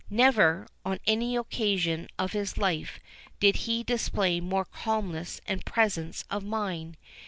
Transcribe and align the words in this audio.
Never, 0.09 0.65
on 0.83 0.97
any 1.05 1.35
occasion 1.35 2.07
of 2.17 2.31
his 2.31 2.57
life, 2.57 2.99
did 3.39 3.55
he 3.55 3.83
display 3.83 4.39
more 4.41 4.65
calmness 4.65 5.39
and 5.45 5.63
presence 5.63 6.25
of 6.27 6.41
mind. 6.43 6.97